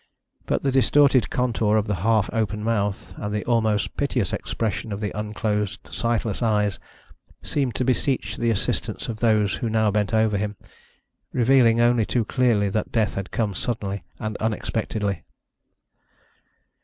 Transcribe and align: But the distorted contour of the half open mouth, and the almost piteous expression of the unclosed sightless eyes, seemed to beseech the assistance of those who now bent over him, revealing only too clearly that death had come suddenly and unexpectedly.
But 0.47 0.63
the 0.63 0.71
distorted 0.71 1.29
contour 1.29 1.77
of 1.77 1.85
the 1.85 1.97
half 2.01 2.27
open 2.33 2.63
mouth, 2.63 3.13
and 3.17 3.31
the 3.31 3.45
almost 3.45 3.95
piteous 3.97 4.33
expression 4.33 4.91
of 4.91 4.99
the 4.99 5.11
unclosed 5.15 5.89
sightless 5.93 6.41
eyes, 6.41 6.79
seemed 7.43 7.75
to 7.75 7.85
beseech 7.85 8.35
the 8.37 8.49
assistance 8.49 9.09
of 9.09 9.19
those 9.19 9.57
who 9.57 9.69
now 9.69 9.91
bent 9.91 10.11
over 10.11 10.37
him, 10.39 10.55
revealing 11.31 11.79
only 11.79 12.03
too 12.03 12.25
clearly 12.25 12.67
that 12.69 12.91
death 12.91 13.13
had 13.13 13.29
come 13.29 13.53
suddenly 13.53 14.03
and 14.17 14.37
unexpectedly. 14.37 15.21